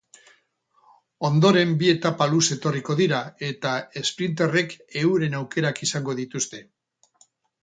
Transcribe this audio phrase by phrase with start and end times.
[1.27, 3.19] Ondoren bi etapa luze etorriko dira,
[3.51, 6.65] eta esprinterrek euren aukerak izango dituzte.